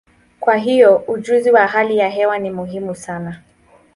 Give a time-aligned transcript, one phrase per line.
[0.39, 3.39] Kwa hiyo, ujuzi wa hali ya hewa ni muhimu sana.